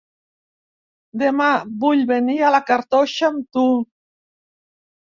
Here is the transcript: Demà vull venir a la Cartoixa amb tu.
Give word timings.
Demà 1.23 1.51
vull 1.85 2.03
venir 2.13 2.41
a 2.41 2.51
la 2.57 2.65
Cartoixa 2.73 3.31
amb 3.33 3.57
tu. 3.61 3.69